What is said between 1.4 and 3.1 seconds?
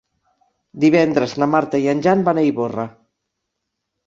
na Marta i en Jan van a Ivorra.